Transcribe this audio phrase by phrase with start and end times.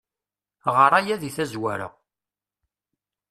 [0.75, 1.87] Ɣer aya di tazwara.